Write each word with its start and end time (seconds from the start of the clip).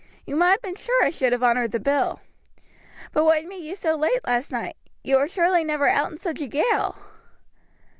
You 0.25 0.35
might 0.35 0.49
have 0.49 0.61
been 0.63 0.73
sure 0.73 1.03
I 1.03 1.11
should 1.11 1.31
have 1.31 1.43
honored 1.43 1.71
the 1.71 1.79
bill. 1.79 2.21
But 3.13 3.23
what 3.23 3.43
made 3.45 3.63
you 3.63 3.75
so 3.75 3.93
late 3.95 4.25
last 4.25 4.51
night? 4.51 4.75
You 5.03 5.17
were 5.19 5.27
surely 5.27 5.63
never 5.63 5.87
out 5.87 6.11
in 6.11 6.17
such 6.17 6.41
a 6.41 6.47
gale!" 6.47 6.97